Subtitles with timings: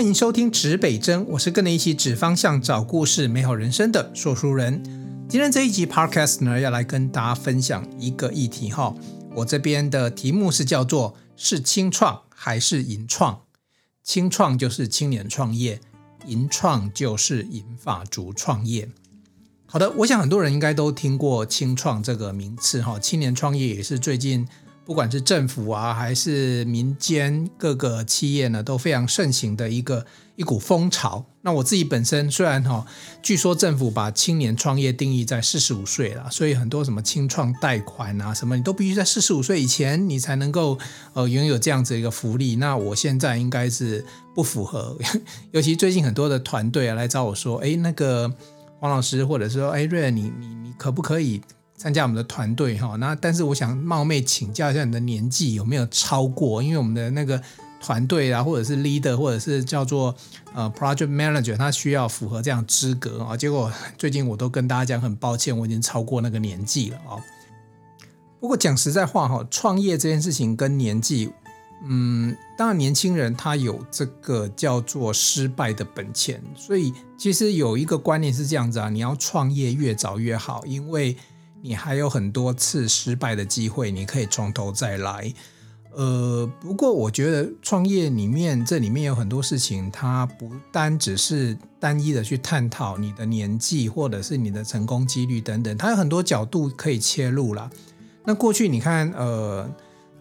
[0.00, 4.82] 欢迎收听指北针，我是跟你一起指方向、找故事、美好人生的说书人。
[5.28, 8.94] 今天这一集 Podcast 呢，要来跟大家分享一个议题哈。
[9.34, 13.42] 我这边的题目是叫做“是青创还是银创？”
[14.02, 15.78] 青创就是青年创业，
[16.24, 18.88] 银创就是银发族创业。
[19.66, 22.98] 好的，我想很多人应该都听过青创这个名词哈。
[22.98, 24.48] 青年创业也是最近。
[24.90, 30.04] 不管是政府啊，还是民间各个企业呢，都非常盛行的一个
[30.34, 31.24] 一股风潮。
[31.42, 32.84] 那我自己本身虽然哈，
[33.22, 40.76] 据说政府把青年创业定义在四十五岁了，所以很多什么青创贷款啊，什么你都必须在四十五岁以前，你才能够
[41.12, 42.56] 呃拥有这样子一个福利。
[42.56, 44.98] 那我现在应该是不符合，
[45.52, 48.28] 尤其最近很多的团队啊来找我说，哎，那个
[48.80, 51.40] 黄老师，或者说哎瑞，你你你可不可以？
[51.80, 56.62] 参加我们的团队哈，那但是我想冒昧请教一下你的年纪有没有超过？
[56.62, 57.40] 因为我们的那个
[57.80, 60.14] 团队啊，或者是 leader，或者是叫做
[60.52, 63.34] 呃 project manager，他需要符合这样资格啊。
[63.34, 67.16] 结果最近我都跟大家讲，很抱歉，我已经超过那个年纪了啊。
[68.38, 71.30] 不过讲实在话哈，创业这件事情跟年纪，
[71.88, 81.16] 嗯，当然年轻人他有这个叫做失败的本钱，所以其实有一个观念是这样子啊，你要创业越早越好，因为
[81.62, 85.32] 你还有很多次失败的机会，你可以从头再来。
[85.92, 97.68] 呃，不过我觉得创业里面这里面有很多事情，它不单只是单一的去探讨你的年纪或者是你的成功几率等等，它有很多角度可以切入啦。
[98.24, 99.68] 那过去你看，呃，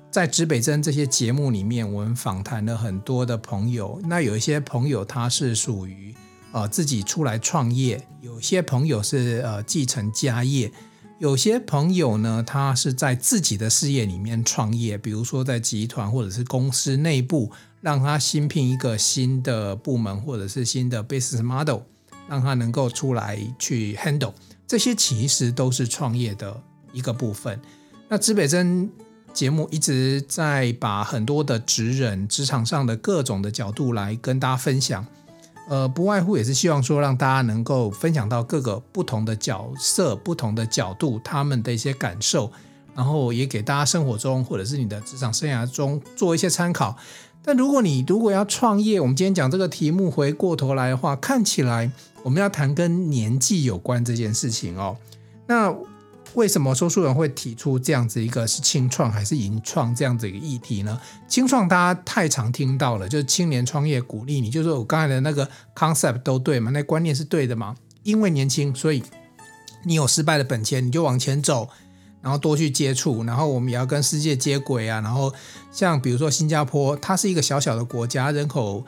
[0.09, 6.15] 在指北针这些节目里面，我们访谈了很多的朋友，那有一些朋友他是属于
[6.51, 10.71] 呃自己出来创业，有些朋友是呃继承家业。
[11.19, 21.81] 有些朋友呢，他是在自己的事业里面创业，比如说在集团或者是公司内部，让他新聘一个新的部门或者是新的 business model，
[22.29, 24.31] 让他能够出来去 handle，
[24.65, 26.57] 这些其实都是创业的
[26.93, 27.59] 一个部分。
[28.07, 28.89] 那指北针
[29.33, 35.05] 节目一直在把很多的职人、职场上的各种的角度来跟大家分享。
[35.69, 42.51] 呃，不外乎也是希望说，让大家能够分享到各个不同的角色、不同的角度，他们的一些感受，
[42.95, 46.97] 然后也给大家生活中或者是你的职场生涯中做一些参考。
[47.43, 51.91] 但如果你如果要创业，我们今天讲这个题目，回过头来的话，看起来
[52.23, 54.97] 我们要谈跟年纪有关这件事情哦。
[55.45, 55.71] 那
[56.35, 60.99] 为什么说书人会提出这样子一个是青创还是银创这样子一个议题呢？
[61.27, 67.75] 青创大家太常听到了，就是青年创业鼓励你，就是我刚才的那个 concept 都对嘛，那观念是对的嘛。
[68.03, 69.03] 因为年轻，所以
[69.83, 71.67] 你有失败的本钱，你就往前走，
[72.21, 75.01] 然后多去接触，然后我们也要跟世界接轨啊。
[75.01, 75.33] 然后
[75.71, 78.85] 像比如说新加坡，它是一个小小的国家，人口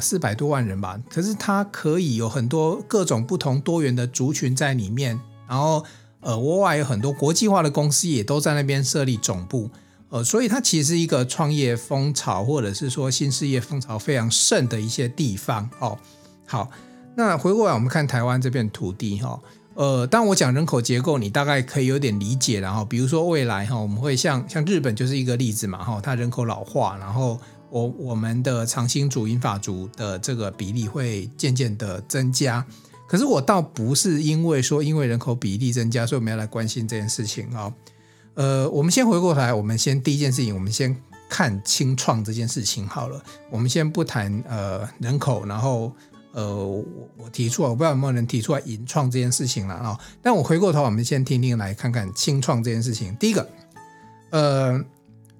[0.00, 5.18] 四百多万人吧，可是它可以有很多各种不同多元的族群在里面，
[5.48, 5.84] 然后。
[6.24, 9.68] 呃，国外有很多国际化的公司也都在那边设立总部，
[10.08, 15.98] 呃，所以它其实是一个创业风潮或者是说新事业风潮非常盛的一些地方哦。
[16.46, 16.70] 好，
[17.14, 19.38] 那回过来我们看台湾这片土地哈，
[19.74, 32.64] 呃，当我讲人口结构，你大概可以有点理解，然后比如说未来哈，我们会像像日本就是一个例子嘛哈，它人口老化，然后我我们的长青族、银发族的这个比例会渐渐的增加。
[33.14, 37.72] 可是我倒不是因为说，因为人口比例增加，所以我们要来关心这件事情啊。
[38.34, 43.22] 呃，我们先回过来，我们先第一件事情，我们先看清创这件事情好了。
[43.50, 45.92] 我们先不谈呃人口，然后
[46.32, 46.84] 呃我
[47.16, 49.96] 我提出，我不知道有没有人提出来银创这件事情了啊。
[50.20, 53.14] 但我回过头，我们先听听来看看清创这件事情。
[53.14, 53.48] 第一个，
[54.30, 54.84] 呃，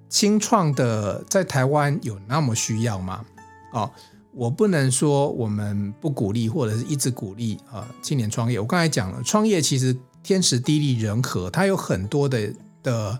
[0.07, 3.25] 清创的在台湾有那么需要吗？
[3.73, 3.91] 哦。
[4.35, 8.59] 我不能说我们不鼓励，或者是一直鼓励啊青年创业。
[8.59, 12.53] 我刚才讲了，创业其实天时地利人和，它有很多的
[12.83, 13.19] 的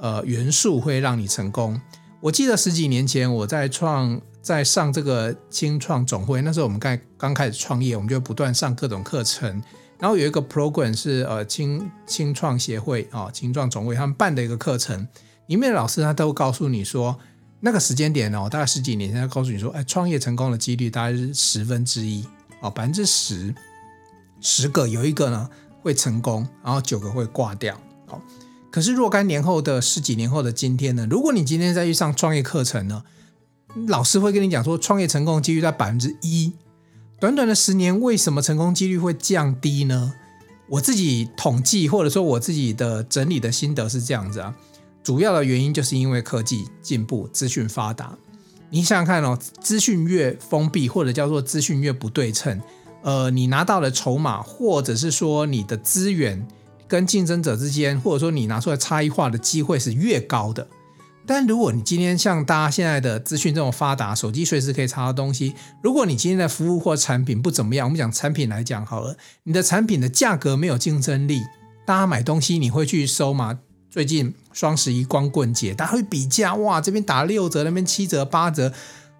[0.00, 1.80] 呃元素会让你成功。
[2.20, 9.62] 我记得十几年前我在创在上这个青创总会，那时候我们刚刚开始创业，我们就不断上各种课程。
[10.00, 15.06] 然后有一个 program 是呃青青创协会啊青创总会他们办的一个课程，
[15.46, 17.16] 里面的老师他都告诉你说。
[17.66, 22.24] 那个时间点哦，大概十几年前，他告诉你说，哎，创业成功的几率大概是十分之一
[22.60, 23.52] 哦，百分之十，
[24.40, 25.50] 十个有一个呢
[25.82, 27.74] 会成功，然后九个会挂掉。
[28.06, 28.22] 哦，
[28.70, 33.02] 可是若干年后的十几年后的今天呢，如果你今天再去上创业课程呢，
[33.88, 36.52] 老师会跟你讲说，创业成功的几率在百分之一。
[37.18, 40.14] 短短的十年，为什么成功几率会降低呢？
[40.68, 44.54] 我自己统计或者说我自己的整理的心得是这样子啊。
[45.06, 48.18] 主要的原因就是因为科技进步、资讯发达。
[48.70, 52.60] 你想想看哦，资讯越封闭，或者叫做资讯越不对称，
[53.02, 56.44] 呃，你拿到的筹码，或者是说你的资源
[56.88, 60.66] 跟竞争者之间，或者说你拿出来差异化的机会是越高的。
[61.24, 71.42] 但如果你今天像大家现在的资讯这种发达，手机随时可以查到东西，如果你今天的服务或产品不怎么样，我们讲产品来讲好了，你的产品的价格没有竞争力，
[71.86, 73.60] 大家买东西你会去搜吗？
[73.88, 78.72] 最近双十一光棍节，大家会比价，哇，这边打六折，那边七折八折，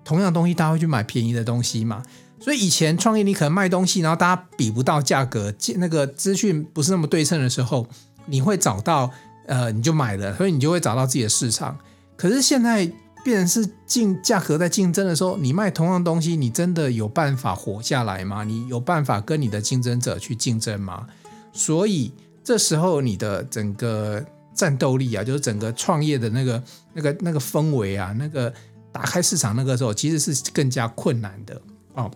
[0.02, 2.02] 同样东西大家会去买便宜的东西嘛？
[2.40, 7.86] 所以以前创业你可能卖东西，然后大家比不到价格，那个资讯不是那么对称的时候，
[8.24, 9.10] 你会找到
[9.46, 11.76] 呃，你就买了，所以你就会找到自己的市场。
[12.16, 12.90] 可是现在
[13.22, 18.42] 变成是竞价格在竞争的时候，你卖同样东西，你真的有办法活下来吗？
[18.42, 21.06] 你有办法跟你的竞争者去竞争吗？
[21.52, 22.10] 所以
[22.42, 24.24] 这时候你的整个
[24.56, 26.62] 战斗力啊，就是整个创业的那个、
[26.94, 28.52] 那个、那个氛围啊，那个
[28.90, 31.60] 打开市场那个时候，其实是更加困难的
[31.94, 32.10] 哦。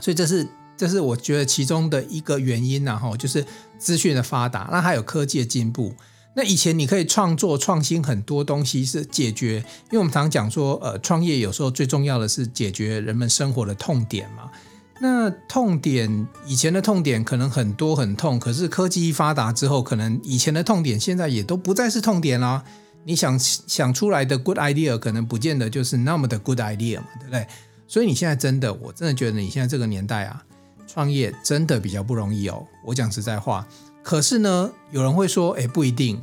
[0.00, 0.46] 所以这是
[0.76, 3.44] 这是我觉得其中的一个原因然后就是
[3.78, 5.92] 资讯的发达，那还有科技的进步。
[6.36, 14.50] 那以前你可以创作创新很多东西是解决，因为我们常讲说，呃，创业有时候最重要的是解决人们生活的痛点嘛。
[14.98, 22.64] 那痛点以前的痛点可能很多很痛，可是科技一发达之后，可能以前的痛点现在也都不再是痛点啦。
[23.04, 27.46] 你想想出来的 good idea 可能不见得就是那么的 good idea 嘛，对不对？
[27.86, 30.42] 所以你现在真的，我真的觉得你现在这个年代啊，
[30.86, 32.66] 创业真的比较不容易哦。
[32.84, 33.66] 我讲实在话。
[34.02, 36.20] 可是呢，有人会说，哎，不一定，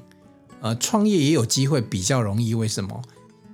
[0.61, 2.53] 呃，创业也有机会比较容易。
[2.53, 3.01] 为什么？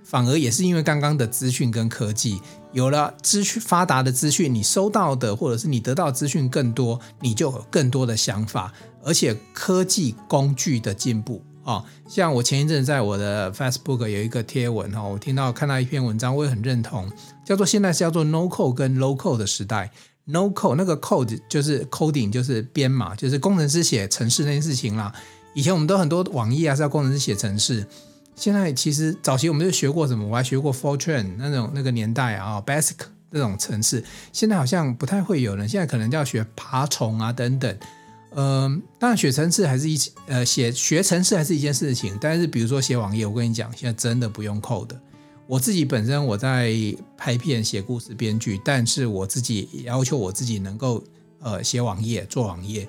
[0.09, 2.41] 反而也是因为刚刚的资讯跟科技，
[2.73, 8.73] 有了资讯发达的资讯，你收到的或者是你得到资讯更多，你就有更多的想法，
[9.03, 17.07] 而且科技工具的进步啊、哦，像我前一阵在我的 Facebook 有一个贴文哈，我听到看到一篇文章，我也很认同，
[17.45, 19.91] 叫做现在是叫做 No Code 跟 Low Code 的时代。
[20.25, 25.11] No code 那个 code 就是 coding，就是编码，就是工程师写程式那件事情啦。
[25.55, 27.83] 以前我们都很多网页啊是要工程师写程式，
[28.39, 32.95] 现在其实早期我们就学过什么，我还学过 Fortran 那种那个年代啊，Basic
[33.29, 34.01] 这种程式，
[34.31, 37.77] 现在好像不太会有人，现在可能就要学爬虫啊等等。
[38.35, 39.97] 嗯、呃，当然学程式还是一
[40.27, 44.95] 呃写学程式还是一件事情，但是比如说写网页，我跟你讲，现在真的不用 code。
[45.45, 46.71] 我自己本身我在
[47.17, 51.03] 拍片、写故事、编剧，但是我自己要求我自己能够
[51.41, 52.87] 呃写网页、做网页，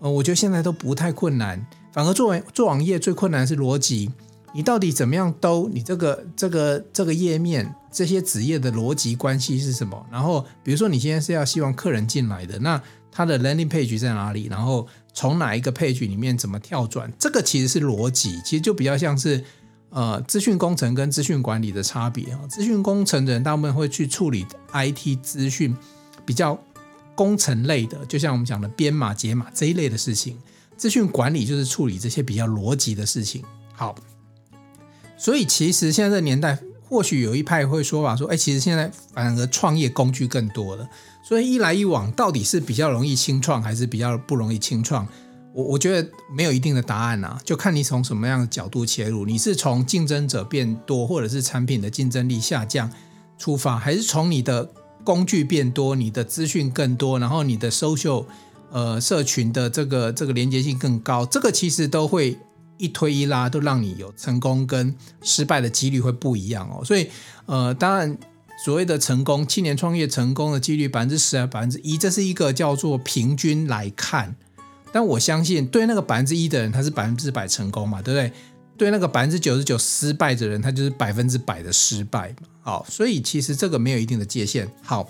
[0.00, 4.10] 呃，我觉得现在都不太困难，反而做做网页最困难是逻辑，
[4.52, 10.06] 你到底怎么样兜你这个这个这个页面这些子页的逻辑关系是什么？
[10.10, 14.46] 然后比如说你现在是要希望客人进来的，那他的 landing page 在哪里？
[14.46, 17.12] 然后从哪一个 page 里面怎么跳转？
[17.18, 19.44] 这个其实是逻辑，其实就比较像是。
[19.92, 25.76] 呃，资讯工程跟资讯管理的差别啊，资讯工程的人大部分会去处理 IT 资讯
[26.24, 26.56] 比较
[27.16, 30.38] 工程类的，就像我们讲的编码、解码这一类的事情。
[30.76, 33.42] 资讯管理就是处理这些比较逻辑的事情。
[33.72, 33.92] 好，
[35.20, 36.58] 所以其实现在这年代，
[36.88, 40.88] 或许有一派会说法说，哎，其实现在反而创业工具更多了。
[41.22, 45.06] 所以一来一往，到底是比较容易轻创，还是比较不容易轻创？
[45.52, 49.26] 我我觉得没有一定的答案啊，就看你从什么样的角度切入。
[49.26, 52.90] 你是从竞争者变多，或者是产品的竞争力下降
[53.36, 54.70] 出发，还是从你的
[55.04, 58.24] 工具变多，你的资讯更多，然后你的 social
[58.70, 61.26] 呃社群的这个这个连接性更高？
[61.26, 62.38] 这个其实都会
[62.80, 66.84] 一推一拉，都让你有成功跟失败的几率会不一样哦。
[66.84, 67.08] 所以
[67.46, 68.18] 呃，当然
[68.64, 74.34] 所谓的成功，青年创业成功的几率百分之十还百分之一，这是一个叫做平均来看。
[74.92, 78.32] 但我相信，对那个百分之一的人，他是百分之百成功嘛，对不对？
[78.76, 82.48] 对那个百分之九十九失败的人，他就是百分之百的失败嘛。
[82.62, 84.66] 好，所以其实这个没有一定的界限。
[84.82, 85.08] 好，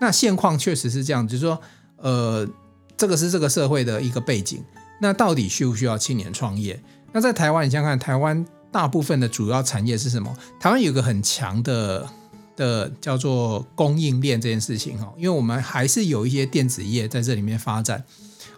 [0.00, 1.60] 那现况确实是这样，就是说，
[1.98, 2.48] 呃，
[2.96, 4.64] 这个是这个社会的一个背景。
[5.00, 6.80] 那到底需不需要青年创业？
[7.12, 10.32] 那在台湾，你想想看，台湾大部分的主要产业是什么？
[10.60, 12.06] 台湾有个很强的
[12.54, 18.04] 的叫做供应链这件事情哈，因为我们还是有一些电子业在这里面发展。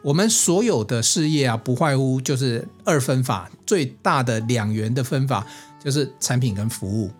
[0.03, 5.47] 我们所有的事业啊，不外乎就是二分法，最大的两元的分法
[5.83, 7.11] 就是产品跟服务。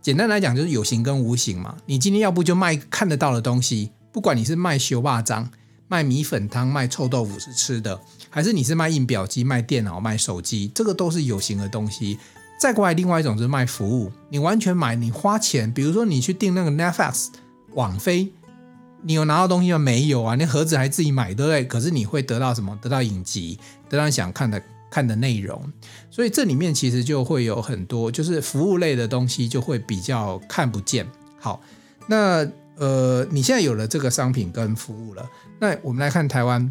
[0.00, 1.76] 简单来讲，就是有形跟无形嘛。
[1.84, 5.48] 你今天要不就卖看得到的东西，不管你是卖修霸章、
[5.92, 12.18] 卖米粉汤、卖臭豆腐是吃的，还是你是卖印表机、卖电脑、卖手机，这个都是有形的东西。
[12.58, 17.26] 再过来，另外一种是卖服务，你完全买，你花钱，比如说你去订那个 Netflix
[17.74, 18.32] 网飞。
[19.02, 19.78] 你有拿到东西吗？
[19.78, 21.62] 没有啊，那盒子还自己买，对不对？
[21.66, 22.74] 可是你会得到什么？
[22.80, 23.58] 得到影集，
[23.90, 25.70] 得到你想看的看的内容。
[26.10, 31.06] 所以这里面其实就会有很多，就是服务类的东西就会比较看不见。
[31.38, 31.60] 好，
[32.06, 35.28] 那呃，你现在有了这个商品跟服务了，
[35.62, 36.68] 那我们来看台湾。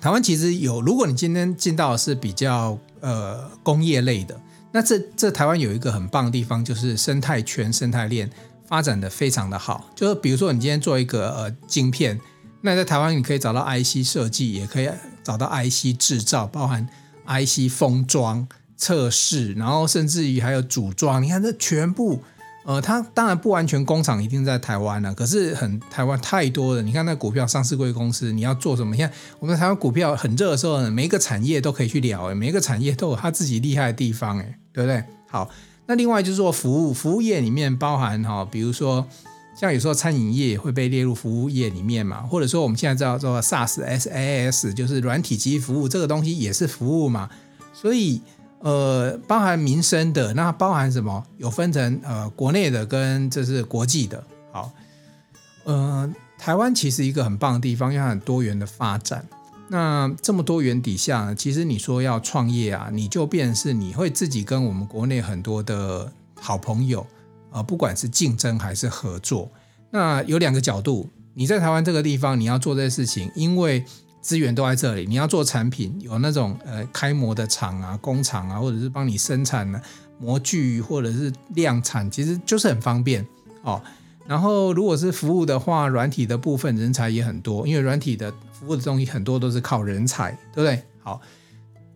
[0.00, 4.36] 台湾其实有，如果你今天进到的是比较呃工业类的，
[4.72, 8.28] 那这这台湾有一个很棒的地方，就是生态圈、生态链
[8.66, 9.88] 发展的非常的好。
[9.94, 12.20] 就是比如说你今天做一个呃晶片，
[12.62, 14.90] 那在台湾你可以找到 IC 设计，也可以
[15.22, 16.84] 找到 IC 制造，包含
[17.28, 21.22] IC 封装、测试，然后甚至于还有组装。
[21.22, 22.24] 你看这全部。
[22.64, 26.82] 呃，它当然不完全工厂一定在台湾了，可是很台湾太多了。
[26.82, 28.94] 你看那股票上市贵公司，你要做什么？
[28.96, 35.02] 现在我们台湾股票很热的时候，每一个产业都可以去聊，诶，每一个产业都有它自己厉害的地方，诶，对不对？
[35.28, 35.50] 好，
[35.86, 39.04] 那另外就是说服务，服务业里面包含哈，比如说
[39.58, 47.28] 像有时候餐饮业也会被列入服务业里面嘛，或者说我们现在知道说 SaaS、SaaS 就是软体及服务这个东西也是服务嘛，
[47.72, 48.22] 所以。
[48.62, 51.24] 呃，包含民生的，那包含什么？
[51.36, 54.22] 有分成呃国内的跟这是国际的。
[54.52, 54.70] 好，
[55.64, 59.26] 呃，台湾其实一个很棒的地方，要很多元的发展。
[59.66, 67.00] 那这么多元底下，其实你说要创业啊，你就变成是你会自己跟我们国内很多的好朋友
[67.50, 69.50] 啊、呃，不管是竞争还是合作。
[69.90, 73.84] 那有两个角度，你在台湾这个地方你要做这些事情，因为。
[74.22, 79.82] 资源都在这里，你要做产品，有那种呃开模的厂啊、工厂啊，或者是帮你生产的
[80.18, 83.26] 模具，或者是量产，其实就是很方便
[83.62, 83.82] 哦。
[84.24, 90.80] 然后如果是服务的话，软体的部分人才也很多，因为软体的服务的东西很多都是靠人才，对不对？
[91.02, 91.20] 好，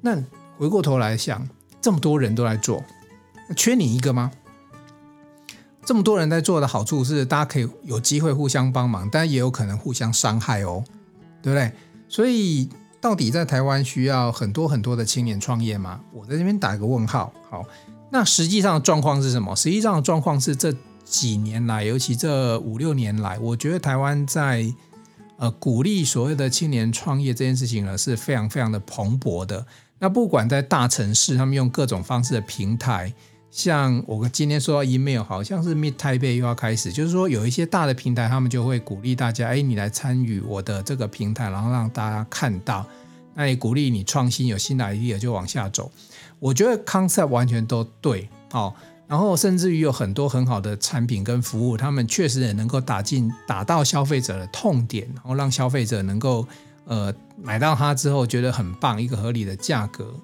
[0.00, 0.20] 那
[0.58, 1.48] 回过头来想，
[1.80, 2.82] 这么多人都在做，
[3.56, 4.32] 缺你一个吗？
[5.84, 10.82] 这么多人在做的好处是，大家可以有机会互相帮忙，但也有可能互相伤害哦，
[11.40, 11.70] 对不对？
[12.08, 12.68] 所以，
[13.00, 16.00] 到底在台湾需要很多很多的青年创业吗？
[16.12, 17.32] 我在这边打一个问号。
[17.50, 17.64] 好，
[18.10, 19.54] 那实际上的状况是什么？
[19.56, 24.66] 实际上的状况是这几年来，尤其这五六年来，我觉得台湾在
[25.36, 29.66] 呃鼓励所谓的青年创业这件事情呢，是非常非常的蓬勃的。
[29.98, 33.12] 那不管在大城市，他们用各种方式的平台。
[33.56, 42.84] 像我今天说到 email，好像是 Meet Taipei 又要开始，就是说有一些大的平台，他们就会鼓励大家，哎，你来参与我的这个平台，然后让大家看到，
[43.32, 45.90] 那也鼓励你创新，有新的 idea 就往下走。
[46.38, 48.74] 我觉得 concept 完全都对，哦，
[49.08, 56.46] 然后甚至于有很多很好的产品跟服务，他们确实也能够打进打到消费者的痛点，然后让消费者能够
[56.84, 57.10] 呃
[57.42, 60.14] 买到它之后觉得很棒，一个合理的价格。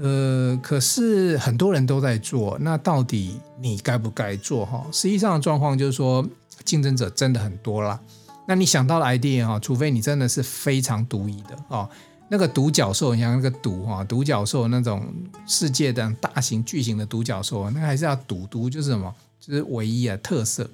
[0.00, 4.86] 呃，可是很多人都在做，那到底你该不该做哈？
[4.92, 6.24] 实际上的状况就是说，
[6.64, 7.98] 竞争者真的很多啦。
[8.46, 11.88] 那你想到的 idea 哈，除非你真的是非常独一的哦，
[12.30, 15.06] 那个独角兽，你像那个独哈，独角兽那种
[15.46, 20.70] 世界的大型巨型的独角兽，那个还是要独独，就是什么，就是唯一啊，特色。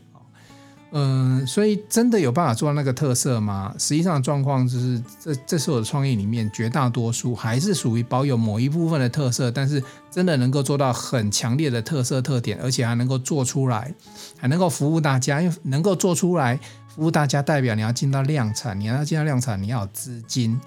[0.96, 3.74] 嗯，所以真的有办法做到那个特色吗？
[3.80, 13.92] 实际上状况就是，这这是我的创业里面绝大多数还是属于保有某一部分的特色，但是真的能够做到很强烈的特色特点，而且还能够做出来，
[14.38, 15.42] 还能够服务大家。
[15.42, 20.60] 因为能够做出来服务大家，代表你要进到量产，你要进到量产，你要有资金。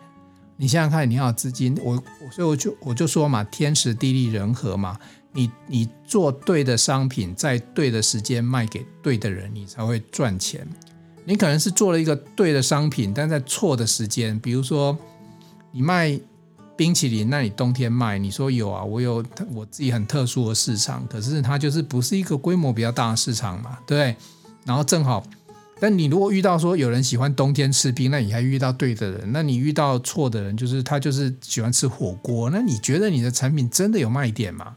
[0.57, 1.95] 你想想看，你要有资金，我
[2.35, 4.97] 所以我就我就说嘛，天时地利人和嘛。
[5.37, 10.67] 你你做对的商品，在对的时间卖给对的人，你才会赚钱。
[11.25, 14.97] 你可能是做了一个对的商品，但在错的时间，比如说
[15.71, 16.19] 你卖
[16.75, 24.15] 冰淇淋，那你冬天卖，你说有啊，我有我自己很特殊的市场，可是它就是不是一个规模比较大的市场嘛，对？
[24.65, 25.23] 然后正好，
[25.79, 34.75] 但你如果遇到说有人喜欢冬天吃冰，那你还遇到对的人，那你遇到错的人，就是他就是喜欢吃火锅，那你觉得你的产品真的有卖点吗？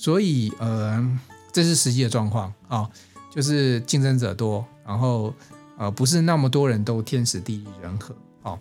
[0.00, 1.04] 所以，呃，
[1.52, 2.90] 这是实际的状况啊、哦，
[3.34, 5.34] 就是竞争者多，然后
[5.76, 8.14] 呃，不是那么多人都天时地利人和。
[8.42, 8.56] 哦，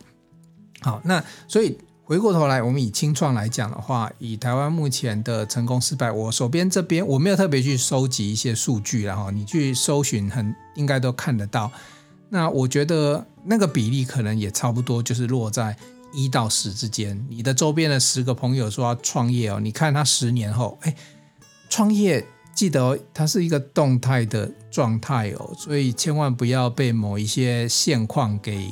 [0.81, 11.71] 好，那所以回过头来，我们以青创来讲的话，以台湾目前的成功失败，我手边这边我没有特别去收集一些数据，然后你去搜寻，很应该都看得到。
[12.29, 15.77] 那我觉得那个比例可能也差不多，就是落在
[16.11, 17.23] 一到十之间。
[17.29, 20.95] 你的周边的十个朋友说要创业哦，你看他十年后，哎。
[21.69, 28.69] 创业记得它是一个动态的状态哦，所以千万不要被某一些现况给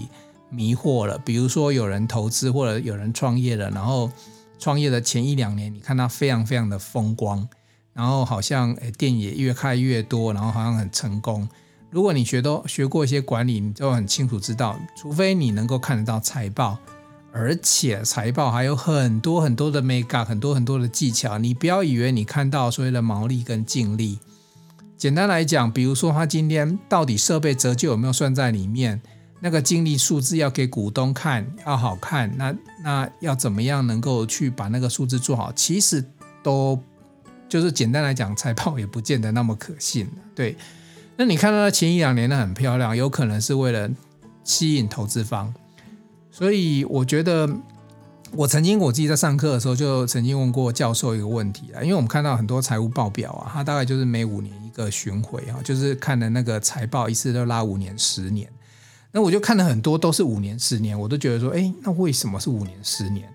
[0.50, 1.18] 迷惑了。
[1.20, 4.10] 比如说有人投资或者有人创业了，然后
[4.58, 7.48] 创业的前一两年，你看他非常非常的风光，
[7.94, 11.48] 然后好像诶店也越开越多，然后好像很成功。
[11.92, 16.78] 如果你学都学过一些管理，你就很清楚知道，除非你能够看得到财报。
[17.38, 21.38] 而且财报还有很多很多的 make up，很多很多的技巧。
[21.38, 24.18] 你不要以为你看到所谓的毛利跟净利，
[24.98, 29.02] 简单来讲，比如说他今天到底设备折旧有没有算在里面？
[29.42, 35.52] 那个净利数字要给股东看，要好看，那那要怎么样能够去把那个数字做好？
[35.52, 36.02] 其实
[36.42, 36.82] 都
[37.50, 40.08] 就是简单来讲，财报也不见得那么可信。
[40.34, 40.56] 对，
[41.18, 43.90] 那你看到前一两年的很漂亮，有可能是为了
[44.46, 45.54] 吸引投资方。
[46.38, 47.50] 所以我觉得，
[48.34, 58.50] 我曾经我自己在上课的时候就曾经问过教授一个问题啊，因为我们看到很多财务报表啊，它大概就是每五年一个巡回啊，就是看的那个财报一次都拉五年、十年。
[59.14, 63.26] 那我就看了很多都是五年、十年，我都觉得说，哎，那为什么是五年、十年？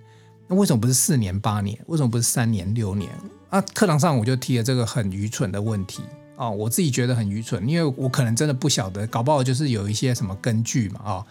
[0.46, 1.78] 那为什么不是四年、八年？
[1.86, 3.10] 为什么不是三年、六年？
[3.48, 6.02] 啊，课堂上我就提了这个很愚蠢的问题
[6.36, 11.24] 啊、我自己觉得很愚蠢，因为我可能真的不晓得，搞不好就是有一些什么根据嘛啊、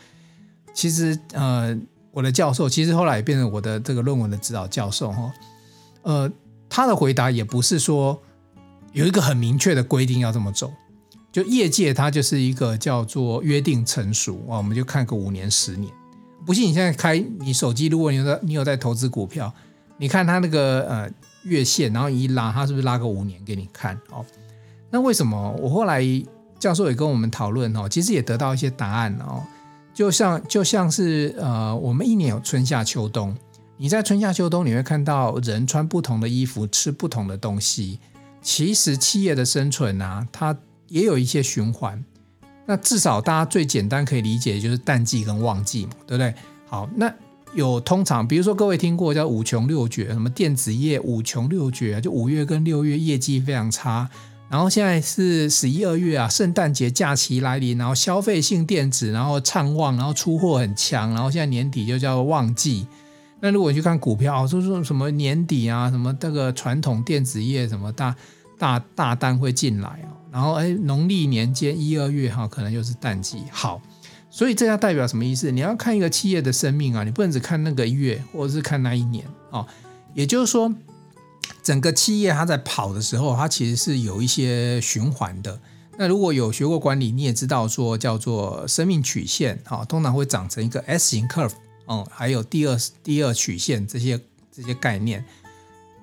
[0.74, 1.78] 其实呃，
[2.12, 5.32] 我的教授其实后来也变成我的这个论文的指导教授哈、
[6.04, 6.32] 呃，
[6.70, 8.20] 他的回答也不是说
[8.94, 10.72] 有一个很明确的规定要这么走。
[11.32, 15.94] 就业界，它就是一个叫做约定成熟啊，我们就看个五年、十年。
[16.44, 19.54] 不信你现在开你手机，如果你有在你有在投资股票，
[19.98, 21.08] 你看它那个呃
[21.44, 23.96] 月线，然后一拉，它是不是拉个五年给你看？
[24.10, 24.26] 哦，
[24.90, 25.52] 那为什么？
[25.62, 26.04] 我后来
[26.58, 29.44] 教授也跟我们讨论哦，其实也得到一些答案哦。
[30.00, 33.36] 就像就像是呃，我们一年有春夏秋冬，
[33.76, 38.00] 你在春夏秋冬你会看到人穿不同的衣服，吃不同的东西。
[38.42, 42.02] 其实企业的生存啊，它也有一些循环，
[42.66, 46.34] 那至少大家最简单可以理解就是淡季跟旺季嘛，对不对？
[46.70, 47.14] 好，那
[47.54, 54.10] 有通常，比如说各位听过叫五穷六绝，什么电子业五穷六绝，就五月跟六月业绩非常差，
[54.50, 62.88] 然后现在是十一二月啊，圣诞节假期来临，然后消费性电子然后畅旺，然后出货很强，然后现在年底就叫旺季。
[63.42, 68.16] 那如果去看股票，说说什么年底啊，什么这个传统电子业什么大
[68.58, 70.10] 大大单会进来啊。
[70.32, 73.44] 然后，哎，农历年间一二月哈，可能又是淡季。
[73.52, 73.82] 好，
[74.30, 75.50] 所以这要代表什么意思？
[75.52, 79.66] 你要看一个企业的生命啊，你不能只看那个月，或者是看那一年哦。
[80.14, 80.74] 也就是说，
[81.70, 85.62] 整个企业它在跑的时候，它其实是有一些循环的。
[86.00, 91.52] 那如果有学过管理，你也知道说叫做生命曲线啊，通常会长成一个 S 型 curve
[91.86, 94.20] 哦，还有第二第二曲线这些
[94.52, 95.24] 这些概念。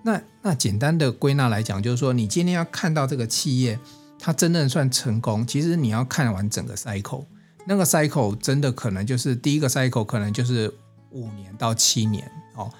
[0.04, 3.76] 那那简单的归纳来讲，就是说你今天要看到这个企业。
[4.20, 7.24] 它真正算成功，其实你要看完整个 cycle，
[7.66, 10.72] 那个 cycle 真的可能就是第一个 cycle 可能就是
[11.10, 12.70] 五年到七年哦。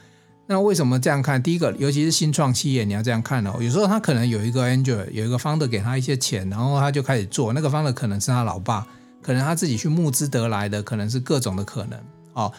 [0.48, 1.42] 那为什么这样看？
[1.42, 3.56] 第一个，尤其是新创企业，你要这样看哦。
[3.60, 7.52] 有时候他可能有一个 angel，有一个 founder 给他一些钱，然后他就开始做。
[7.52, 8.86] 那个 founder 可能是他老爸，
[9.20, 11.98] 可能他自己去募资得来的，可能是各种的可能
[12.34, 12.52] 哦。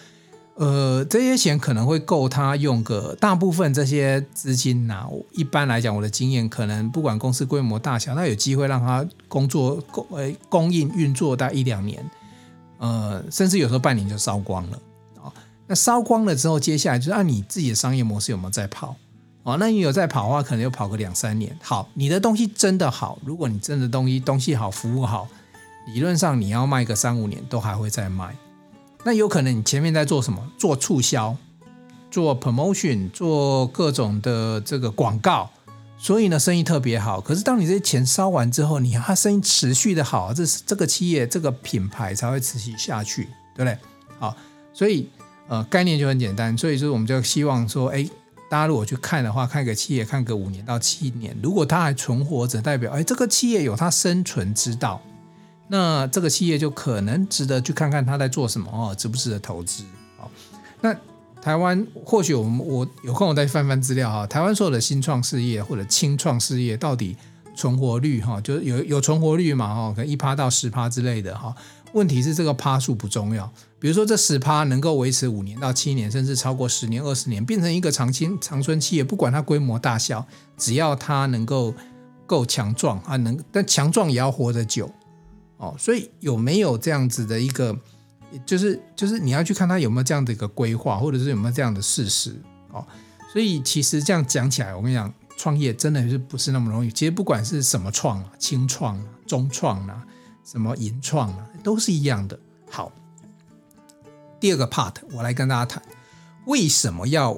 [0.55, 5.05] 呃，这些钱可能会够他用个大部分这些资金呐。
[5.31, 12.03] 一般来讲，我的经验可能不管公司规模大小，他有机会让他工作供呃供应运作大概一两年，
[12.79, 14.79] 呃，甚至有时候半年就烧光了。
[15.67, 18.95] 那烧光了之后，接下来就是按你自己的商业模式有没有在跑
[19.43, 19.57] 哦？
[19.59, 21.57] 那你有在跑的话，可能又跑个两三年。
[21.61, 25.27] 好，你的东西真的好，如果你真的东西东西好，服务好，
[25.93, 28.35] 理论上你要卖个三五年都还会再卖。
[29.03, 30.45] 那有可能你前面在做什么？
[30.57, 31.35] 做促销，
[32.09, 35.49] 做 promotion，做各种的这个广告，
[35.97, 37.21] 所以呢，生意特别好。
[37.21, 43.77] 可是当你这些钱烧完之后，你它生意持续的好，这是这个企业这个品牌才会持续下去，对不对？
[44.19, 44.35] 好，
[44.73, 45.09] 所以
[45.47, 46.57] 呃概念就很简单。
[46.57, 48.07] 所以说我们就希望说，哎，
[48.49, 55.01] 大家如果去看的话，看个企业看个五年到七年，如果它还存活着，代表哎这个企业有它生存之道。
[55.69, 59.83] 那这个企业就可能值得去看看他在做什么哦，值不值得投资？
[60.17, 60.31] 好，
[60.79, 60.95] 那
[61.41, 67.17] 台湾或许我们我有空我再翻翻资料哈，台湾所有的新创事业或者轻创事业到底
[67.53, 71.53] 存活率哈，就是有有存活率嘛哈，可能一趴到十趴之类的哈。
[71.91, 80.25] 问题是这个趴数不重要，比如说这十趴能够维持五年到七年，甚至超过十年、二十年，变成一个长青长春企业，不管它规模大小，
[80.57, 81.73] 只要它能够
[82.25, 84.91] 够强壮啊，能但强壮也要活得久。
[85.57, 87.75] 哦，所以有没有这样子的一个，
[88.45, 92.35] 就是就是你要去看他有没有这样的一个规划，或者是有没有这样的事实
[92.71, 92.85] 哦。
[93.33, 96.91] 所以其实这样讲起来，我跟你讲，创业真的是不是那么容易。
[96.91, 100.05] 其实不管是什么创啊，轻创啊，中创啊，
[100.43, 102.39] 什么银创啊，都是一样的。
[102.69, 102.91] 好，
[104.39, 105.81] 第二个 part 我来跟大家谈，
[106.45, 107.37] 为什么要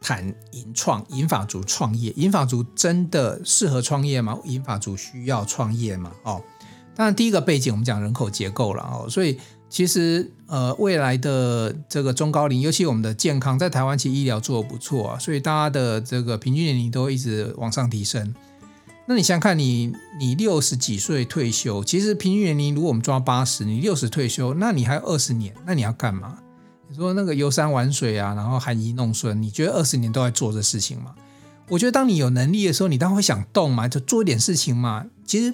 [0.00, 1.04] 谈银创？
[1.08, 4.38] 银发族创业，银发族真的适合创业吗？
[4.44, 6.12] 银发族需要创业吗？
[6.24, 6.42] 哦。
[6.94, 18.34] 当然，第一个背景我们讲人口结构了哦，所以其实呃未来的这个中高龄，尤其我们的健康，在台湾其实医疗做得不错啊，所以大家的这个平均年龄都一直往上提升。
[19.12, 26.38] 那你想看你，你六十几岁退休，其实平均年龄如果我们抓八十，你六十退休，那你还有二十年，那你要干嘛？
[26.88, 31.14] 你说那个游山玩水啊，然后含饴弄孙，你觉得二十年都在做这事情吗？
[31.68, 35.04] 我觉得当你有能力的时候，你当然会想动嘛，就做一点事情嘛。
[35.26, 35.52] 其实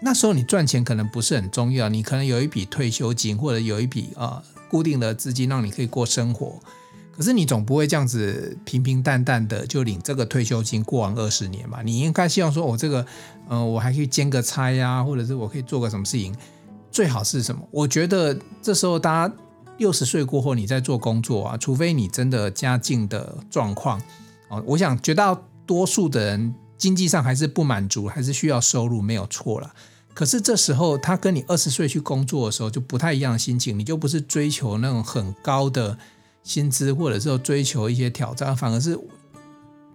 [0.00, 6.60] 那时候你赚钱可能不是很重要，你可能有一笔退休金，或者有一笔啊、呃、固定的资金，让你可以过生活。
[7.14, 11.82] 可是你总不会这样子平平淡淡的就领这个退休金过完二十年吧？
[11.84, 13.04] 你应该希望说，我这个，
[13.48, 16.34] 呃，我还可以兼个差呀，或者是我可以做个什么事情？
[16.90, 17.60] 最好是什么？
[17.70, 19.34] 我觉得这时候大家
[19.76, 24.00] 六十岁过后，你在做工作啊，除非你真的家境的状况，
[24.48, 29.74] 哦，我想绝大多数的人经济上还是不满足，还是需要收入，没有错了。
[30.14, 35.98] 可是这时候他跟你二十岁去工作的时候就不太一样的心情，你就不是追求那种很高的。
[36.42, 38.98] 薪资，或者是追求一些挑战，反而是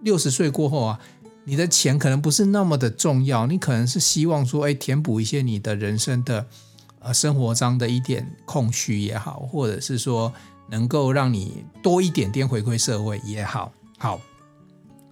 [0.02, 1.00] 六十岁过后啊，
[1.44, 6.46] 你的钱可能不是那么的重要，你可能是希望说，哎，填补一些你的人生的
[7.00, 10.34] 呃生活上的一点空虚也好，或者是说
[10.70, 13.72] 能够让你多一点点回馈社会也好。
[13.98, 14.22] 好，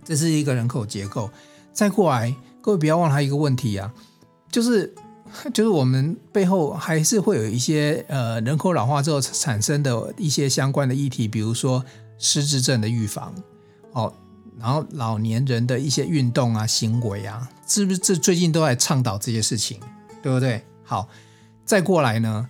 [0.04, 1.30] 这是一个人口结构。
[1.74, 3.94] 再过来，各位不要忘了还有一个问题啊，
[4.50, 4.94] 就是。
[5.54, 11.84] 就是我们背后还是会有一些呃人口老化之后产生的一些相关的议题，比如说
[12.18, 13.34] 失智症的预防，
[13.92, 14.14] 哦，
[14.60, 19.80] 然后老年人的一些运动啊、行为啊，是不是这最近都在倡导这些事情，
[20.22, 20.64] 对不对？
[20.84, 21.08] 好，
[21.66, 22.48] 再过来呢，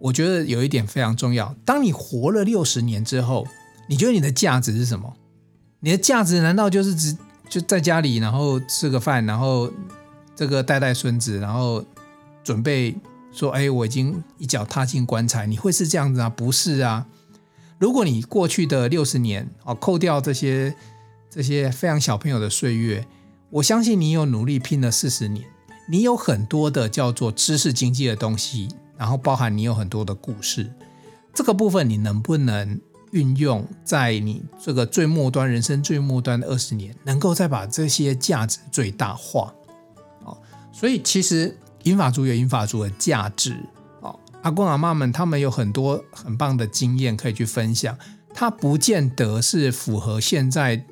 [0.00, 3.46] 我觉得有一点非常重要，当你活了六十年之后，
[3.88, 5.14] 你觉得你的价值是什么？
[5.80, 7.16] 你的价值难道就是只
[7.48, 9.70] 就在家里，然后吃个饭，然后
[10.34, 11.84] 这个带带孙子，然后？
[12.48, 12.96] 准备
[13.30, 16.30] 说：“哎，我已经一脚踏进棺材，你会是这样子啊？
[16.30, 17.06] 不是啊！
[17.78, 20.74] 如果你过去的六十年哦，扣掉这些
[21.28, 23.06] 这些非常小朋友的岁月，
[23.50, 25.44] 我相信你有努力拼了四十年，
[25.90, 30.72] 你有很多的叫做知识经济的东西，然后包含你有很多的故事，
[31.34, 32.80] 这个部分你能不能
[33.10, 39.52] 运用在你这个最末端人生最末端的二十年，能够再把这些价值最大化？
[40.24, 40.38] 哦，
[40.72, 41.54] 所以其实。
[41.84, 43.56] 银发族有银发族的价值
[44.00, 47.96] 哦，阿公阿妈们他们有很多很棒的经验可以去分享，
[48.34, 50.84] 它不见得是符合现在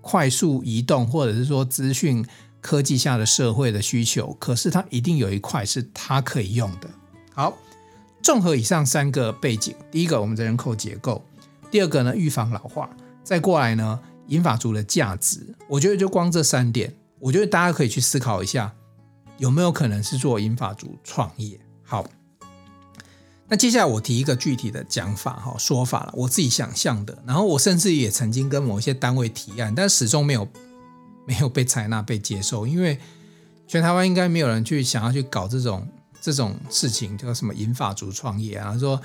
[0.00, 2.24] 快速移动或者是说资讯
[2.60, 6.88] 科技下的社会的需求，可是它一定有一块是它可以用的。
[7.34, 7.56] 好，
[8.22, 11.24] 综合以上三个背景，第一个我们的人口结构，
[11.70, 12.90] 第二个呢预防老化，
[13.22, 18.74] 再过来呢银发族的价值，我觉得就光这三点，我觉得大家可以去思考一下。
[19.40, 21.58] 有没有可能是做银发族创业？
[21.82, 22.04] 好，
[23.48, 30.46] 那接下来我提一个具体的讲法哈说法了，我自己想象的，然后我甚至也曾经跟某一些单位提案，但始终没有
[31.26, 32.98] 没有被采纳、被接受，因为
[33.66, 35.88] 全台湾应该没有人去想要去搞这种
[36.20, 38.76] 这种事情，叫什么银发族创业啊？
[38.78, 39.00] 说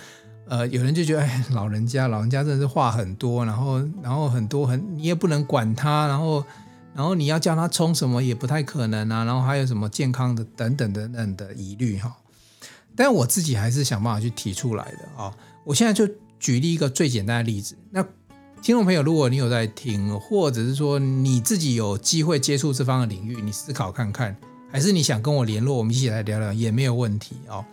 [0.50, 6.44] 呃，有人就觉得哎，老人家老人家真的是话很多，然后然后很多很你也不能管他，然后。
[6.96, 12.16] 然后你要叫他冲什么也不太可能啊，然后还有什么健康的等等等等的疑虑哈。
[12.96, 15.36] 但我自己还是想办法去提出来的啊。
[15.66, 16.08] 我现在就
[16.40, 17.76] 举例一个最简单的例子。
[17.92, 18.02] 那
[18.62, 24.36] 听众朋友，如果你有在听，或者是说你自己有机会接触这方的领域，你思考看看，
[24.72, 27.66] 还是你想跟我联络，我们一起来聊聊也没有问题哦。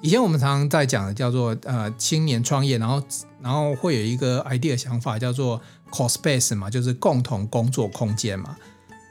[0.00, 3.02] 以前我们常常在讲的叫做呃青年创业，然后
[3.42, 8.56] 然后会有一个 idea 想法叫做 Co-Space 嘛，就是共同工作空间嘛。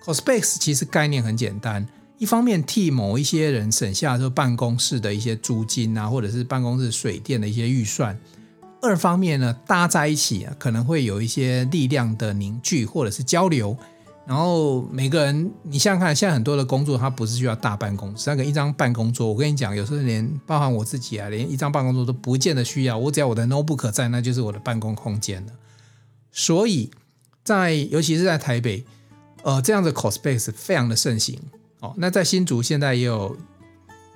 [0.06, 1.86] Co-Space 其实概念很简单，
[2.18, 8.16] 一方面替某一些人省下就办公室的一些租金啊，或者是办公室水电的一些预算；
[8.82, 13.78] 二方面呢，搭在一起啊，可能会有一些力量的凝聚或者是交流。
[14.28, 25.54] 然后每个人，你想想看，现在很多的工作，它不是需要大办公室，那个一张办公桌，我跟你讲，有时候连包含我自己啊，连一张办公桌都不见得需要，我只要我的 notebook 在，那就是我的办公空间了。
[26.30, 26.92] 所以
[27.46, 28.84] 在尤其是在台北，
[29.44, 31.40] 呃，这样的 Co-Space 非常的盛行
[31.80, 31.94] 哦。
[31.96, 33.38] 那在新竹现在也有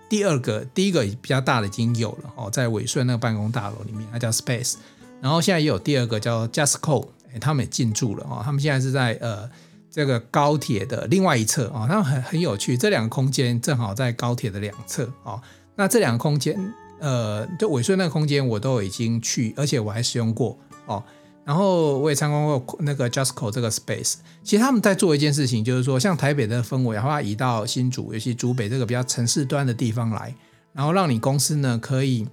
[0.09, 4.73] 第二个，第一个比较大的已经有了哦，在伟顺那个办公大楼里面，它叫 Space，
[5.21, 9.49] 然后现在也有第二个叫 JustCo，哎，他们也进驻了哦，他们现在是在呃。
[9.91, 12.77] 这个高铁的另外一侧啊，那很很有趣。
[12.77, 15.41] 这两个空间正好在高铁的两侧啊。
[15.75, 21.03] 那这两个空间，呃，就尾顺那个空间，我都已经去，而且我还使用过哦。
[21.43, 24.15] 然后我也参观过那个 JustCo 这个 space。
[24.43, 30.33] 其实他们在做一件事情，就是说，像台北的氛围，然后移到新竹，尤其竹北这个比较城市端的地方来，
[30.71, 32.27] 然后让你公司呢可以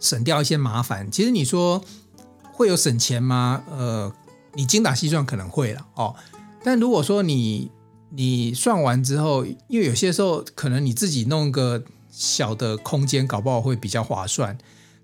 [0.00, 1.10] 省掉一些麻烦。
[1.10, 1.82] 其实你说
[2.52, 3.62] 会有省钱吗？
[3.70, 4.12] 呃，
[4.54, 6.14] 你精打细算可能会了哦。
[6.66, 7.70] 但如果说你
[8.10, 14.58] 你算完之后，因为有些时候可能你自己弄个小的空间，搞不好会比较划算。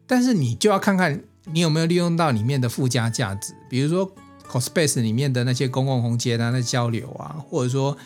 [0.04, 1.22] 但是你就要看看
[1.52, 4.12] 你有没有利用到里面的附加价值，比如说
[4.50, 7.96] CoSpace 里面的那些公共空间啊，那交流啊，或者说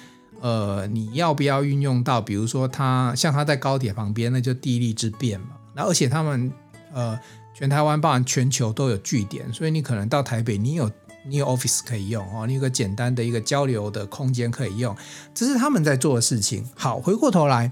[0.43, 5.57] 呃，你要不要运用到，比如说它像它在高铁旁边，那就地利之便嘛。
[5.75, 6.53] 那而且他们
[6.93, 7.19] 呃，
[7.55, 10.91] 全台湾包含全球都有据点，所以你可能到台北，你有。
[11.29, 14.97] 你有 Office 可以用哦，你有个简单的一个交流的空间可以用，
[15.35, 16.65] 这是他们在做的事情。
[16.75, 17.71] 好，回过头来，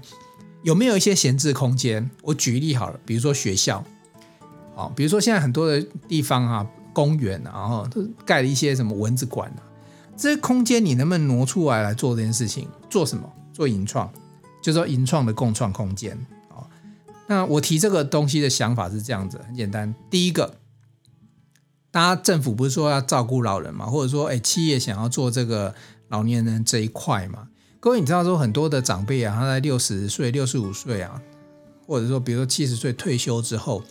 [0.63, 2.09] 有没有一些闲置空间？
[2.21, 3.83] 我举例好了，比如说学校，
[4.75, 9.63] 哦，比如说现在很多的地方啊，公园啊，然后都盖了一些什么蚊子馆啊，
[10.17, 12.67] 这些空间你能不能挪出来来做这件事情？
[12.89, 13.31] 做什么？
[13.53, 14.11] 做银创，
[14.61, 16.17] 就是说银创的共创空间。
[16.49, 16.65] 哦，
[17.27, 20.55] 那我提这个东西的想法是这样子，很简单，第一个。
[21.95, 25.73] 大家政府不是说要照顾老人嘛，或者说，哎，企业想要做这个
[26.09, 27.47] 老年人这一块嘛？
[27.79, 31.21] 各位，你知道说很多的长辈啊，他在六十岁、六十五岁啊，
[31.87, 33.81] 或者说比如说七十岁退休之后，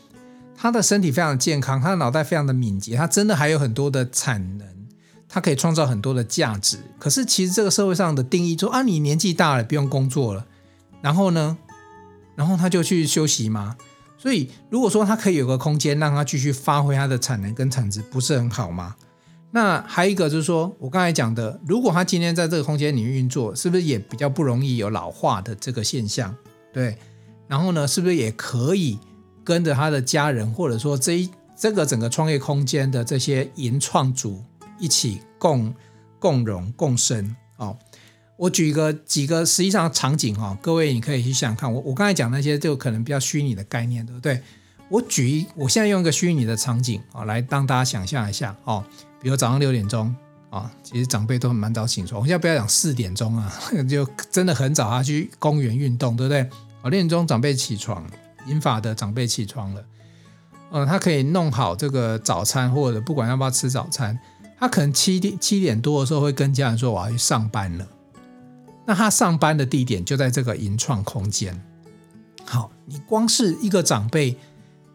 [0.54, 4.68] 他的身体非常健康，他的脑袋非常的敏捷，他真的还有很多的产能，
[5.26, 6.80] 他可以创造很多的价值。
[6.98, 10.44] 可是其实这个社会上的定义说啊，你年纪大了，不用工作了，
[11.00, 11.56] 然后呢，
[12.36, 13.76] 然后他就去休息吗？
[14.24, 18.96] 所以，如果说他可以有个空间让他继续发挥他的产能跟产值，不是很好吗？
[19.50, 26.34] 那还有一个就是说，我刚才讲的，如果他今天在这个空间里面运作，是不是也比较不容易有老化的这个现象？
[26.72, 26.96] 对。
[27.46, 28.98] 然后呢，是不是也可以
[29.44, 34.42] 跟着他的家人，或者说这一这个整个创业空间的这些银创组
[34.78, 35.74] 一起共
[36.18, 37.36] 共荣共生？
[37.58, 37.76] 哦。
[38.44, 41.72] 我举一个几个实际上场景哈，各位你可以去想想看。
[41.72, 44.38] 我我刚才讲那些就可能比较虚拟的概念，对不对？
[44.90, 48.84] 我举一，我现在用一个虚拟的场景啊，来当大家想象一下哦。
[49.22, 50.14] 比如早上六点钟
[50.50, 52.20] 啊，其实长辈都蛮早起床。
[52.20, 53.50] 我现在不要讲四点钟啊，
[53.88, 56.42] 就真的很早啊，去公园运动，对不对？
[56.82, 58.06] 哦，六点钟长辈起床，
[58.46, 59.84] 银发的长辈起床了，
[60.70, 64.18] 呃，他可以弄好这个早餐，或者不管要不要吃早餐，
[64.60, 67.88] 他可能七点七点多的时候会跟家人说，我要去上班了。
[68.86, 71.58] 那他上班的地点就在这个营创空间。
[72.44, 74.36] 好，你光是一个长辈，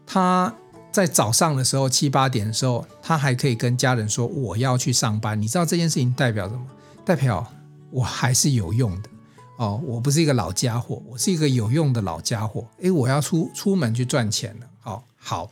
[0.06, 0.54] 他
[0.92, 5.40] 在早上的时候七八点的时候，他还可以跟家人说我要去上班。
[5.40, 6.64] 你知道这件事情代表什么？
[7.04, 7.44] 代表
[7.90, 9.10] 我还是有用的
[9.56, 12.64] 哦，我不是一个老家伙，我是一个有用的老家伙。
[12.80, 14.66] 诶，我要出出门去赚钱了。
[14.78, 15.50] 好，好，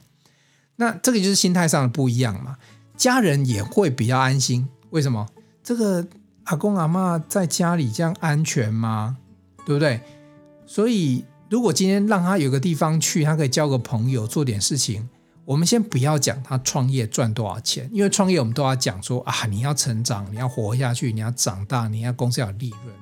[0.76, 2.56] 那这个就是心态上的不一样嘛。
[2.96, 4.68] 家人也会比较安心。
[4.90, 5.26] 为什么？
[5.64, 6.06] 这个。
[6.48, 9.18] 阿公阿妈在家里这样安全吗？
[9.66, 10.00] 对不对？
[10.66, 15.06] 所以如果今天让他有个地方去，他可以交个朋友，做点事情。
[15.44, 22.94] 我们先不要讲他创业赚多少钱，因为创业我们都要讲说啊，你要成长，你要活下去，你要长大，你要公司要有利润。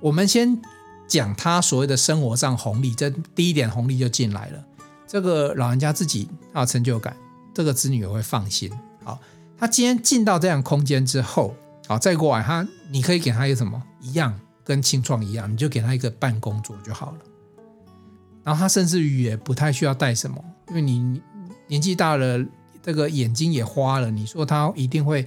[0.00, 0.58] 我们先
[1.06, 4.64] 讲他所谓的生活上红利，这第一点红利就进来了。
[5.06, 7.14] 这个老人家自己要成就感，
[7.52, 8.72] 这个子女也会放心。
[9.04, 9.20] 好，
[9.58, 11.54] 他今天进到这样空间之后。
[11.86, 17.18] 好，再过来他，你可以给他一个什么一样，跟青创一样，你就给他一个办公桌就好了。
[18.42, 21.20] 然后他甚至于也不太需要带什么，因为你
[21.68, 22.44] 年纪大了，
[22.82, 24.10] 这个眼睛也花了。
[24.10, 25.24] 你说他一定会，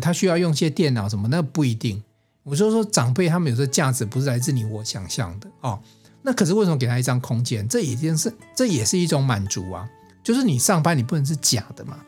[0.00, 1.28] 他需要用些电脑什么？
[1.28, 2.02] 那不一定。
[2.42, 5.78] 我说说长辈他们有时候价值不是来自你我想象的哦。
[6.22, 7.68] 那可是为什么给他一张空间？
[7.68, 9.88] 这已经是这也是一种满足啊。
[10.24, 11.98] 就是你上班你不能是假的嘛。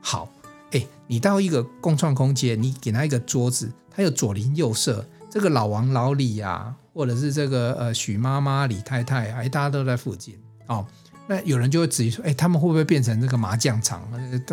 [0.00, 0.28] 好。
[0.72, 10.34] 哎，你到一个共创空间，你给他一个桌子，他有左邻右舍，这个老王老李呀，或者是这个呃许妈妈、李太太，哎，大家都在附近
[10.66, 10.84] 哦。
[11.26, 14.02] 那有人就会质疑说，哎，他们会不会变成这个麻将场？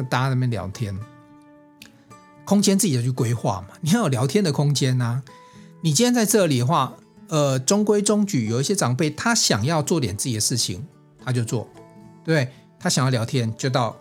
[0.09, 0.97] 大家在那边聊天，
[2.45, 3.69] 空间自己就去规划嘛。
[3.81, 5.23] 你要有聊天的空间呐、
[5.81, 6.95] 你今天在这里的话，
[7.29, 10.85] 呃，中规中矩，有一些长辈他想要做点自己的事情，
[11.23, 11.67] 他就做，
[12.25, 13.95] 对，他想要聊天就到。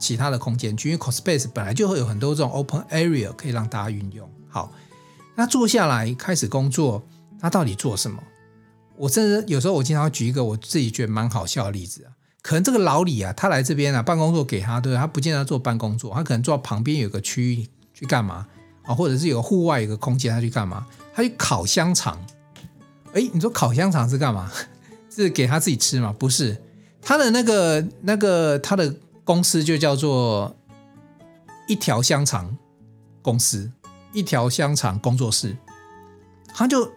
[0.00, 4.28] 其他的空间区，因为 CoSpace 本来就会有很多这种 Open Area 可以让大家运用。
[4.48, 4.72] 好，
[5.36, 7.06] 那坐下来开始工作，
[7.38, 8.20] 他到底做什么？
[8.96, 12.12] 我甚至有时候我经常举一个我自己觉得蛮好笑的例子啊。
[12.42, 18.46] 可能这个老李啊，他来这边啊，办公桌给他，对，他不见得做办公桌，他可能坐旁边有个区域去干嘛
[18.82, 18.94] 啊？
[18.94, 20.86] 或者是有个户外有个空间，他去干嘛？
[21.14, 22.18] 他去烤香肠。
[23.12, 24.50] 哎，你说烤香肠是干嘛？
[25.14, 26.14] 是给他自己吃吗？
[26.18, 26.56] 不是，
[27.02, 28.94] 他的那个那个他的。
[29.24, 30.56] 公司就叫做
[31.66, 32.56] 一条香肠
[33.22, 33.70] 公司，
[34.12, 35.56] 一条香肠工作室。
[36.52, 36.90] 他就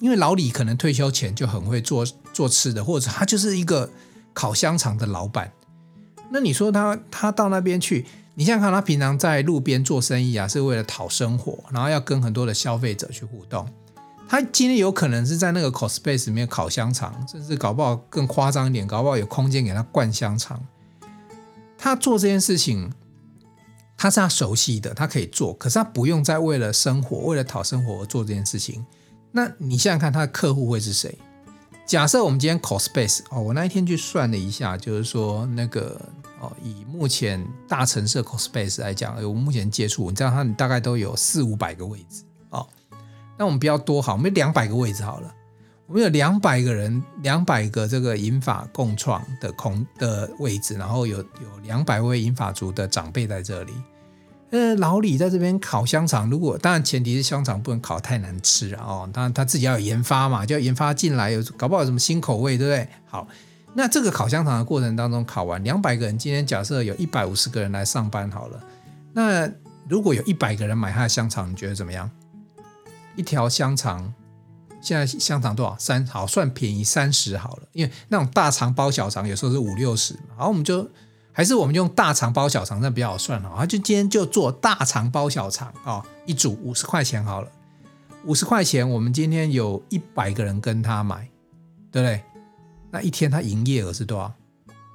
[0.00, 3.90] 因为老李可能退休前就很会做做吃的，或者他就是一个
[4.34, 5.52] 烤香肠的老板。
[6.30, 13.66] 那你说他他到那边去，你想想看，他平常在路边做生意啊，是为了讨生活，然后要跟很多的消费者去互动。
[14.28, 20.58] 他今天有可能是在那个 CoSpace 里面烤香肠，甚至搞不好更夸张一点，搞不好有空间给他灌香肠。
[21.82, 22.92] 他做这件事情，
[23.96, 28.86] 他是他熟悉的，他可以做，可是他不用再为了生活、为了讨生活而做这件事情。
[29.32, 31.18] 那你想想看，他的客户会是谁？
[31.84, 36.00] 假设我们今天 CoSpace 哦，我那一天去算了一下，就是说那个
[36.40, 42.64] 哦，以目前大城市 CoSpace 来讲，我目前接触，你知道他大概都有四五百个位置哦。
[43.36, 45.34] 那我们比较多好，我们两百个位置好了，
[45.92, 53.74] 我们有两百个人，两百个这个银法共创的空的位置，然后有有两百位银法族的长辈在这里。
[54.52, 62.88] 呃，老李在这边烤香肠，如果当然前提是香肠不能烤太难吃啊哦，当然他自己要有研发嘛，就要研发进来，有搞不好有什么新口味，对不对？
[63.06, 63.28] 好，
[63.74, 68.58] 那这个烤香肠的过程当中，烤完两百个人，今天假设有一百五十个人来上班好了，
[69.12, 69.46] 那
[69.86, 72.10] 如果有一百个人买他的香肠，你觉得怎么样？
[73.14, 74.10] 一条香肠
[74.82, 75.76] 现在香肠多少？
[75.78, 80.86] 三，好，算便宜三十好了，因为那种大肠包小肠有时候是五六十嘛，好，我们就。
[81.34, 83.64] 还是我们用大肠包小肠，那比较好算哦。
[83.64, 87.48] 就今天就做大肠包小肠啊，一组五十块钱好了。
[88.26, 91.26] 五十块钱，我们今天有一百个人跟他买，
[91.90, 92.22] 对不对？
[92.90, 94.30] 那一天他营业额是多少？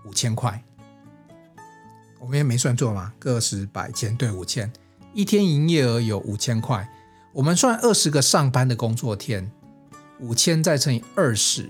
[0.05, 0.63] 五千块。
[2.19, 4.71] 我们也没算错嘛，个十百千对五千，
[5.15, 6.87] 一天营业额有五千块。
[7.33, 9.51] 我们算二十个上班的工作天，
[10.19, 11.69] 五千再乘以二十，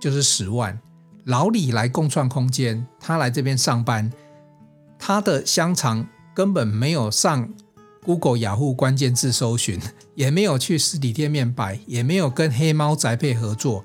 [0.00, 0.78] 就是十万。
[1.24, 4.12] 老李来共创空间，他来这边上班，
[4.98, 7.52] 他的香肠根本没有上
[8.04, 9.80] Google、雅虎关键字搜寻，
[10.14, 13.84] 也没有去实体店面摆，也没有跟黑猫宅配合作。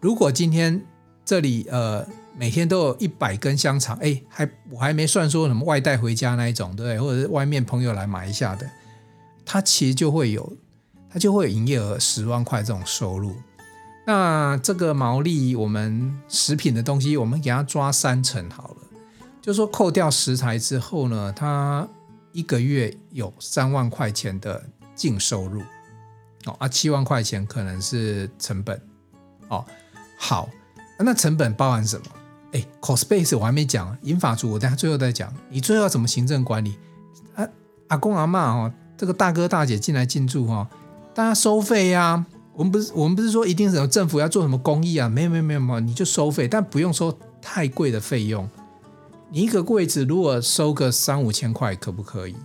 [0.00, 0.82] 如果今天
[1.24, 2.04] 这里呃
[2.36, 7.00] 每天都有一百根香肠，哎，还我还没算说什么外带回家那一种，对不对？
[7.00, 8.68] 或者是外面朋友来买一下的，
[9.44, 10.56] 他其实就会有，
[11.12, 13.34] 他就会有营业额十万块这种收入。
[14.06, 18.76] 那这个毛利，我们食品的东西，我们给它抓三成好了。
[19.42, 21.86] 就说扣掉食材之后呢，它
[22.32, 24.62] 一个月有三万块钱的
[24.94, 25.60] 净收入，
[26.46, 28.80] 哦啊，七万块钱可能是成本，
[29.48, 29.64] 哦，
[30.18, 30.48] 好，
[30.98, 32.06] 那成本包含什么？
[32.52, 35.32] 哎，CoSpace 我还没讲，银发族我等下最后再讲。
[35.48, 36.76] 你最后要怎么行政管理？
[37.34, 37.46] 啊，
[37.88, 40.68] 阿公阿嬷哦，这个大哥大姐进来进驻哈，
[41.12, 45.08] 大家收费呀、我们不是，我们不是说一定是有政府要做什么公益啊？
[45.08, 48.48] 没有没有没有没有，你就收费，但不用收太贵的费用。
[49.30, 52.36] 你一个柜子如果收个三五千块，可不可以？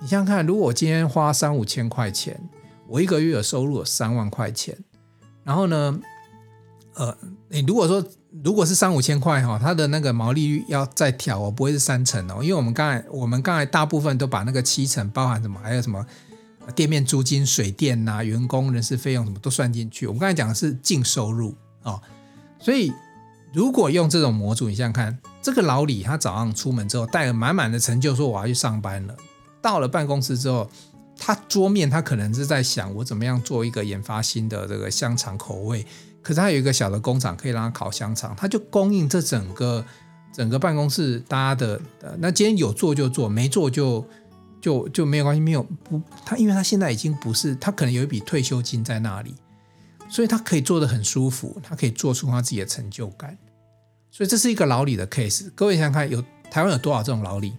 [0.00, 2.40] 你想想看，如果我今天花三五千块钱，
[2.86, 4.76] 我一个月有收入有三万块钱，
[5.42, 5.98] 然后呢，
[6.94, 7.16] 呃，
[7.48, 8.04] 你如果说
[8.44, 16.06] 如果是三五千块哈，它的那个毛利率要再调哦，不会是三成哦，因为我们刚才我们刚才大部分都把那个七成包含什么，还有什么？
[16.74, 20.06] 店面租金、水电呐、员工人事费用什么都算进去。
[20.06, 22.00] 我们刚才讲的是净收入啊、
[22.58, 22.92] 所以
[23.52, 29.16] 如果用这种模组，你想想看，这个老李他早上出门之后带了满满的成就，说我要去上班了。
[29.62, 30.68] 到了办公室之后，
[31.16, 35.86] 他桌面他可能是在想我怎么样做一个研发新的这个香肠口味。
[36.20, 39.84] 可是他有一个小的工厂可以让他烤香肠，他就供应这整个
[40.34, 41.80] 整个办公室大家的。
[42.18, 44.04] 那今天有做就做，没做就。
[44.66, 49.32] 就就没有关系，没有不他，因为他现在已经不是他，可能有一笔退休金在那里，
[50.08, 53.38] 所以他可以做得很舒服，他可以做出他自己的成就感，
[54.10, 55.48] 所以这是一个老李的 case。
[55.54, 57.52] 各位想想看，有台湾有多少这种老李？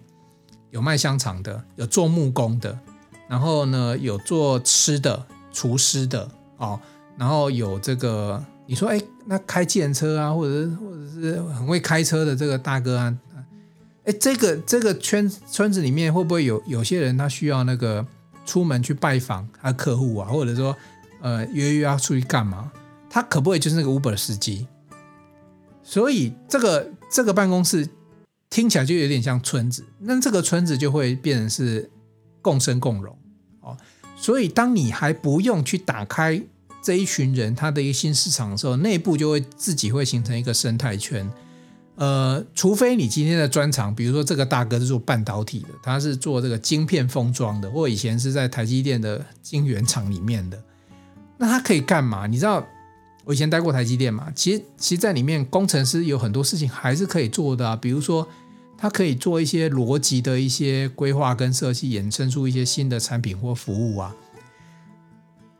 [0.70, 2.78] 有卖香肠的，有做木工的，
[3.26, 6.78] 然后呢有做吃的厨师的哦，
[7.16, 13.16] 然后有这个你说哎，那开计程车啊，或者是或者是很会开车的这个大哥啊。
[14.08, 18.04] 哎，这个这个圈村子里面会不会有有些人他需要那个
[18.46, 20.74] 出门去拜访他客户啊，或者说
[21.20, 22.72] 呃约约要出去干嘛？
[23.10, 24.66] 他可不可以就是那个 Uber 司机？
[25.82, 27.86] 所以这个这个办公室
[28.48, 31.90] 听起来就有点像村子，那这个村子就会变成是
[32.40, 33.14] 共生共荣
[33.60, 33.76] 哦。
[34.16, 36.42] 所以当你还不用去打开
[36.82, 41.30] 这一群人他的一个新市场的时候，内部就会自己会形成一个生态圈。
[41.98, 50.62] 呃，除非你今天的专长，比如说这个大哥是做半导体的，他是做这个晶片封装的，或以前是在台积电的晶圆厂里面的，
[51.38, 52.28] 那他可以干嘛？
[52.28, 52.64] 你知道
[53.24, 54.28] 我以前待过台积电嘛？
[54.32, 58.28] 其实，其实在里面工程师有很多事情还是可以做的啊，比如说
[58.76, 64.14] 他可以做一些逻辑的一些规划跟设计，衍生出一些新的产品或服务啊。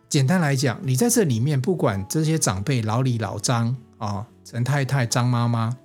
[0.08, 5.76] 简单来讲，你在这里面，不管这些长辈老李、老张啊、陈太太、张妈妈。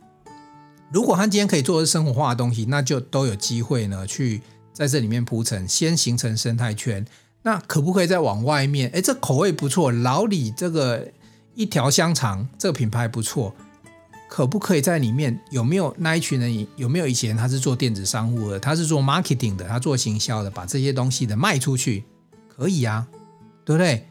[0.94, 7.04] 如果他今天可以做的生活化的东西，那就都有机会呢，去在这里面铺陈，先形成生态圈。
[7.42, 8.92] 那可不可以再往外面？
[8.94, 11.12] 哎，这口味不错，老李这个
[11.56, 13.56] 一条香肠这个品牌不错，
[14.30, 15.38] 可不可以在里面？
[15.50, 16.68] 有没有那一群人？
[16.76, 22.04] 有没有以前他是做电子商务的，他是做 marketing 的，他做行销的，把这些东西的卖出去，
[22.48, 23.08] 可以啊，
[23.66, 24.08] 对不对？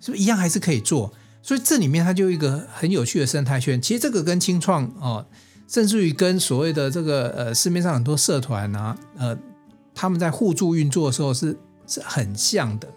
[0.00, 1.14] 是不是一样还是可以做？
[1.42, 3.80] 所以这里面它就一个很有趣的生态圈。
[3.80, 5.24] 其实这个跟清创哦，
[5.66, 9.36] 甚至于跟所谓的这个呃市面上很多社团啊，呃，
[9.94, 11.56] 他们在互助运作的时候是。
[11.86, 12.88] 是很像的，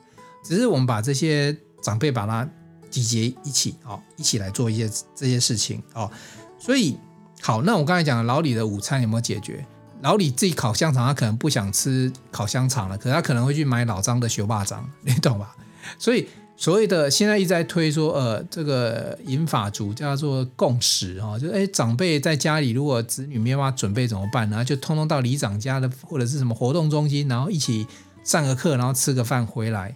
[0.42, 2.50] 只是我们把这些长辈把它
[2.90, 6.10] 集结一起，哦，一起来做一些这些事情，哦，
[6.58, 6.98] 所以
[7.42, 9.66] 好，那我刚才讲的老李的午餐有没有解决？
[10.02, 15.54] 老李自己烤香肠，他可能不想吃烤香肠了，可是他可能会去买老张的烧肉粽，你懂吧？
[16.00, 24.66] 所以所谓的现在一直在推说，呃，这个银发族叫做共识哈，就哎，长辈在家里如果子女没有办法准备怎么办呢？
[24.66, 27.88] 就通通到里长家的或者是什么活动中心，然后一起。
[28.24, 29.96] 上个课，然后吃个饭回来。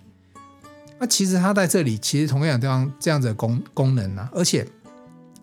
[1.00, 4.66] 那其实他在这里，其实同样地方这样子的功功能啊，而且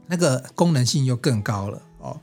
[0.07, 2.19] 那个功能性又更高了哦，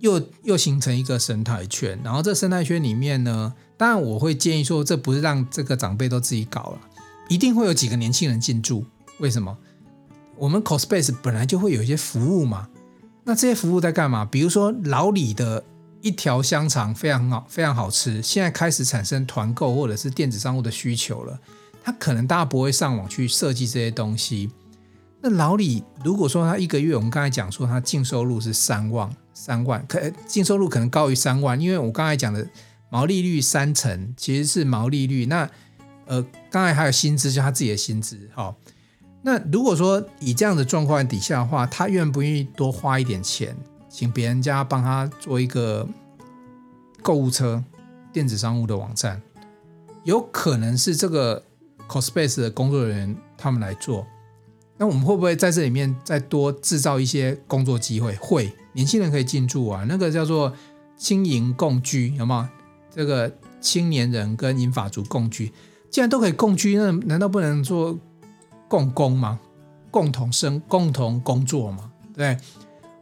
[0.00, 1.98] 又又形成一个生态圈。
[2.04, 6.80] 然后这生态圈里面呢，当然我会建议说，这不是让这个长辈都自己搞了，
[7.28, 8.84] 一定会有几个年轻人进驻。
[9.18, 9.56] 为什么？
[10.36, 12.68] 我们 CoSpace 本来就会有一些服务嘛。
[13.24, 14.24] 那这些服务在干嘛？
[14.24, 15.64] 比如说老李的。
[16.02, 18.22] 一条香肠非常好，非常好吃。
[18.22, 21.36] 现在开始产生团购或者是电子商务的需求了。
[21.82, 24.48] 他可能大家不会上网去设计这些东西。
[25.20, 29.98] 那老李如果说他一个月，我们刚才讲说他净收入是三万，三万可
[30.28, 32.46] 净收入可能高于三万，因为我刚才讲的
[32.88, 35.26] 毛利率三成其实是毛利率。
[35.26, 35.50] 那
[36.06, 38.18] 呃，刚才还有薪资，就他自己的薪资。
[38.32, 38.56] 好，
[39.22, 43.56] 那如果说以这样的状况底下的话，他愿不愿意多花一点钱？
[43.88, 45.88] 请别人家帮他做一个
[47.02, 47.64] 购物车、
[48.12, 49.22] 电子商务的网站，
[50.04, 51.42] 有可能是这个
[51.88, 54.06] CoSpace 的工作人员他们来做。
[54.76, 58.14] 那我们会不会在这里面再多制造一些工作机会？
[58.16, 59.86] 会，年轻人可以进驻啊。
[59.88, 60.52] 那个叫做
[60.98, 62.48] 青银共居，有没有？
[62.94, 65.50] 这个青年人跟银发族共居，
[65.96, 67.98] 既然都可以共居，那难道不能做
[68.68, 69.40] 共工吗？
[69.90, 71.90] 共同生、共同工作吗？
[72.14, 72.36] 对。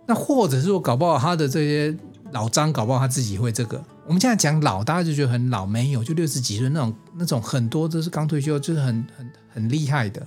[0.07, 1.99] 那或者是说，搞不好他的这些
[2.31, 3.83] 老张，搞不好他自己会这个。
[4.07, 10.25] 我们现在讲老，大家就觉得很老，没有，就六十几岁那种，那种很多都是刚退休，就是很很很厉害的。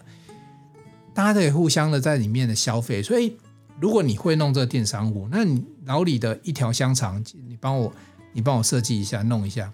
[1.14, 3.02] 大家都可以互相的在里面的消费。
[3.02, 3.38] 所以，
[3.80, 7.94] 如果你会弄这个电商务，那你老李的一条香肠，你帮我，
[8.34, 9.72] 你帮我设计一下，弄一下。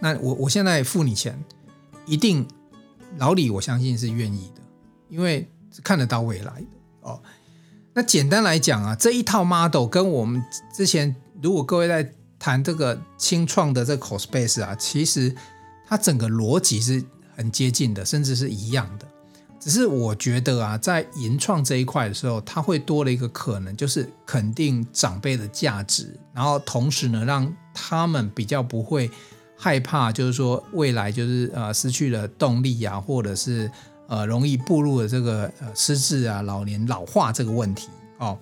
[0.00, 1.38] 那我我现在付你钱，
[2.06, 2.46] 一定
[3.18, 4.62] 老李我相信是愿意的，
[5.08, 6.66] 因为是看得到未来的
[7.02, 7.20] 哦。
[7.94, 10.42] 那简单来讲啊，这一套 model 跟我们
[10.74, 15.34] 之前，如果各位在谈这个清创的这个 CoSpace 啊，其实
[15.86, 17.04] 它整个逻辑是
[17.36, 19.06] 很接近的，甚至是一样的。
[19.60, 29.08] 只是我觉得啊，在银创这一块的时候，它会多了一个可能，就是肯定长辈的价值，然后同时呢，让他们比较不会
[29.62, 33.70] 害怕，就是说未来就是呃失去了动力啊，或者是。
[34.08, 37.88] 呃，容易步入了这个呃失智啊、老年老化这个问题
[38.18, 38.38] 哦，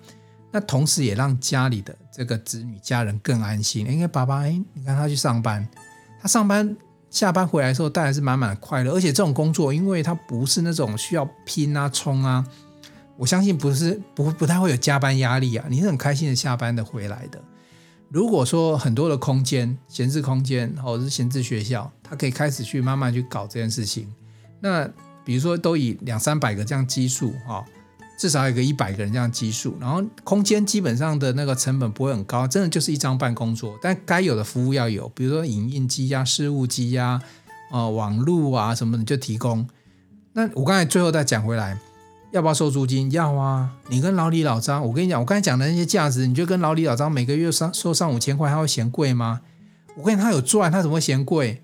[0.51, 3.87] 那同时也让家里的这个子女家人更安心。
[3.87, 5.65] 因为爸爸，哎，你看他去上班，
[6.21, 6.77] 他上班
[7.09, 8.93] 下班回来的时候，带来是满满的快乐。
[8.93, 12.45] 而且这种工作，因为他不是那种需要拼啊、冲啊，
[13.17, 15.65] 我相信不是不不太会有加班压力啊。
[15.69, 17.41] 你是很开心的下班的回来的。
[18.11, 24.07] 如果说很多的空间闲置空间或者是闲置学校，他可以开始去慢慢去搞这件事情，
[24.61, 24.91] 那。
[25.23, 27.63] 比如说，都以两三百个这样基数啊，
[28.19, 37.23] 至少有个一百个人这样基数，然后空间基本上的那个成本不会很高，真的就是一张办公桌，但该有的服务要有，比如说影印机呀、事务机呀、
[37.71, 39.69] 呃、网路啊什么的就提供。
[40.33, 41.79] 那我刚才最后再讲回来，
[42.33, 43.11] 要不要收租金？
[43.11, 43.71] 要啊！
[43.89, 49.41] 你跟老李老张，我跟你讲，我刚才讲的那些价值，你就跟老李老张每个月上收上五千块，他会嫌贵吗？
[49.97, 51.63] 我跟你，他有赚，他怎么会嫌贵？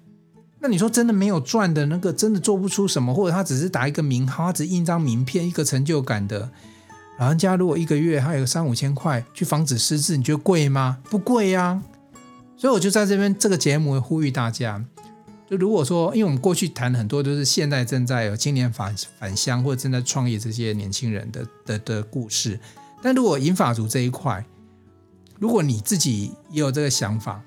[0.59, 6.51] 那你说真的没有赚的那个，真的做不出什么，或者他只是打一个名号，他只印张名片，一个成就感的
[7.19, 10.99] 老人家，如果一个月还有三五千块去防止失智，你觉得贵吗？
[11.09, 11.81] 不贵呀。
[12.57, 14.83] 所以我就在这边这个节目呼吁大家，
[15.49, 22.59] 就如果说，因为我们过去谈很多都是现在正在有青年返返乡或者正在创业这些年轻人的的的故事，
[23.03, 24.45] 但如果银发族这一块，
[25.39, 27.43] 如果你自己也有这个想法。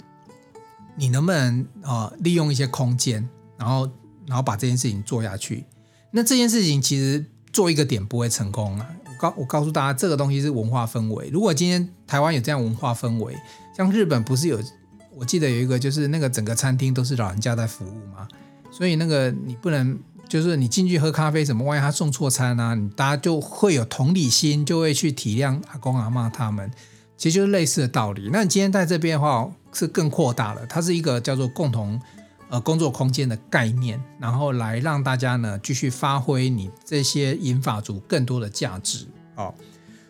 [0.95, 3.25] 你能不能啊、呃、利用一些空间，
[3.57, 3.89] 然后
[4.27, 5.63] 然后把这件事情做下去？
[6.11, 8.85] 那这件事情其实做一个点不会成功啊。
[9.05, 11.29] 我告我告诉大家，这个东西是文化氛围。
[11.29, 13.33] 如果今天台湾有这样文化氛围，
[13.77, 14.59] 像日本不是有，
[15.15, 18.27] 我记得有一个就是那个整个餐厅都是老人家在服务嘛，
[18.71, 19.97] 所以那个你不能
[20.27, 26.69] 就是你进去喝咖啡什么，万一他送错餐啊，你大家就会有同理心，就会去体谅阿公阿妈他们，
[27.17, 28.29] 其实就是类似的道理。
[28.31, 31.99] 那你今天在这边的话是更扩大了，它是一个叫做共同。
[32.51, 39.05] 呃，工作空间的概念，然后来让大家呢继续发挥你这些银发族更多的价值
[39.35, 39.53] 哦。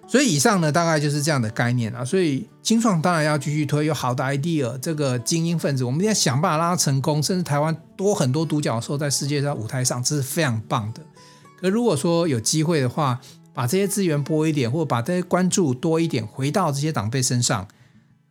[0.10, 2.04] 所以以上呢大概就是这样的概念啊。
[2.04, 11.02] 所以青创当然要继续推，有好的 idea，这个精英分子，我们一定要想办法让它成功，甚至台湾多很多独角兽在世界上舞台上，这是非常棒的。
[11.62, 13.20] 可如果说有机会的话，
[13.54, 17.68] 把这些资源拨一点，或者把这些关注多一点，回到这些长辈身上，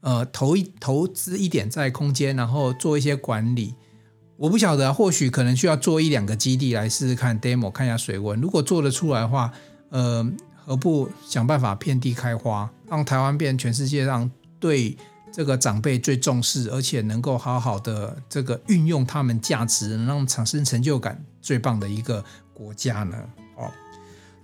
[0.00, 3.74] 呃，投一投资一点在空间，然后做一些管理。
[4.38, 8.40] 我不晓得，或许可能需要做一两个基地来试试看 demo，看一下水温。
[8.40, 9.52] 如果做得出来的话，
[9.90, 10.24] 呃，
[10.68, 14.94] 何不想办法遍地开花，让台湾变全世界上对
[15.32, 23.16] 这个长辈最重视，而且能够好好的这个运用他们价值，能让产生成就感最棒的一个国家呢？
[23.56, 23.72] 哦，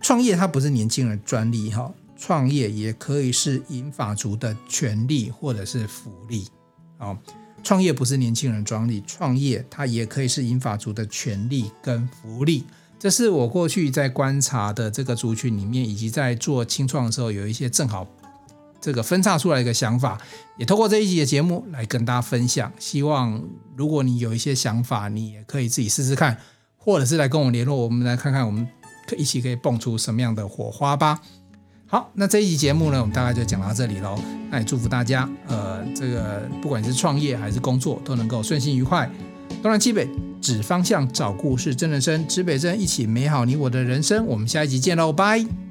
[0.00, 6.48] 创业它不是年轻人专利哈，创业也可以是银发族的权利或者是福利，
[6.96, 7.14] 哦。
[7.62, 12.64] 创业不是年轻人专利，创业它也可以是银发族的权利跟福利。
[13.04, 18.06] 这是我过去在观察的这个族群里面，以及在做清创的时候，有一些正好
[18.80, 20.18] 这个分叉出来一个想法，
[20.56, 22.72] 也透过这一集的节目来跟大家分享。
[22.78, 23.44] 希望
[23.76, 26.38] 如果你有一些想法，你也可以自己试试看，
[26.78, 28.66] 或者是来跟我联络，我们来看看我们
[29.06, 31.20] 可一起可以蹦出什么样的火花吧。
[31.86, 34.18] 好，那这一集节目呢，我们大概就讲到这里喽。
[34.50, 39.12] 那也祝福大家，呃，这个不管是创业还是工作，都能够顺心愉快。
[39.62, 40.08] 东南西北
[40.40, 44.26] 指方向，找故事，真人生，指北针，一起美好你我的人生。
[44.26, 45.63] 我们下一集见喽，拜。